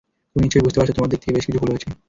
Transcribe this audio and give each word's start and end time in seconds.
তুমি 0.31 0.41
নিশ্চয়ই 0.45 0.65
বুঝতে 0.65 0.77
পারছ, 0.79 0.91
তোমার 0.97 1.09
দিক 1.11 1.19
থেকে 1.23 1.33
বেশ 1.37 1.45
কিছু 1.47 1.59
ভুল 1.61 1.69
হয়েছে। 1.71 1.87